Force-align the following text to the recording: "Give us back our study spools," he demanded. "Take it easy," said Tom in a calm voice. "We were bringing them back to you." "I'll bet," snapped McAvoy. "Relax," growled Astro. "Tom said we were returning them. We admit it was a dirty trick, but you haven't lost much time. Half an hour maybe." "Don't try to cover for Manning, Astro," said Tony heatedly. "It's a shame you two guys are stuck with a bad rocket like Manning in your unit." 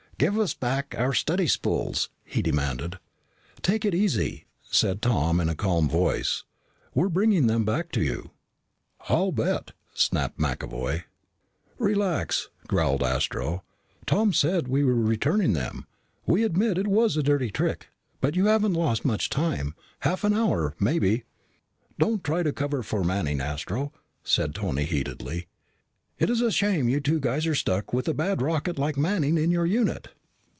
"Give 0.21 0.37
us 0.37 0.53
back 0.53 0.93
our 0.95 1.13
study 1.15 1.47
spools," 1.47 2.11
he 2.23 2.43
demanded. 2.43 2.99
"Take 3.63 3.85
it 3.85 3.95
easy," 3.95 4.45
said 4.61 5.01
Tom 5.01 5.39
in 5.39 5.49
a 5.49 5.55
calm 5.55 5.89
voice. 5.89 6.43
"We 6.93 7.01
were 7.01 7.09
bringing 7.09 7.47
them 7.47 7.65
back 7.65 7.91
to 7.93 8.03
you." 8.03 8.29
"I'll 9.09 9.31
bet," 9.31 9.71
snapped 9.95 10.37
McAvoy. 10.37 11.05
"Relax," 11.79 12.49
growled 12.67 13.01
Astro. 13.01 13.63
"Tom 14.05 14.31
said 14.31 14.67
we 14.67 14.83
were 14.83 14.93
returning 14.93 15.53
them. 15.53 15.87
We 16.27 16.43
admit 16.43 16.77
it 16.77 16.85
was 16.85 17.17
a 17.17 17.23
dirty 17.23 17.49
trick, 17.49 17.87
but 18.19 18.35
you 18.35 18.45
haven't 18.45 18.73
lost 18.73 19.03
much 19.03 19.27
time. 19.27 19.73
Half 20.01 20.23
an 20.23 20.35
hour 20.35 20.75
maybe." 20.79 21.23
"Don't 21.97 22.23
try 22.23 22.43
to 22.43 22.53
cover 22.53 22.83
for 22.83 23.03
Manning, 23.03 23.41
Astro," 23.41 23.91
said 24.23 24.53
Tony 24.53 24.83
heatedly. 24.85 25.47
"It's 26.19 26.39
a 26.39 26.51
shame 26.51 26.87
you 26.87 26.99
two 26.99 27.19
guys 27.19 27.47
are 27.47 27.55
stuck 27.55 27.93
with 27.93 28.07
a 28.07 28.13
bad 28.13 28.43
rocket 28.43 28.77
like 28.77 28.95
Manning 28.95 29.39
in 29.39 29.49
your 29.49 29.65
unit." 29.65 30.09